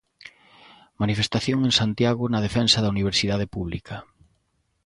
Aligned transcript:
Manifestación 1.01 1.59
en 1.67 1.73
Santiago 1.81 2.23
na 2.27 2.43
defensa 2.47 2.77
da 2.81 2.93
Universidade 2.95 3.45
Pública. 3.55 3.95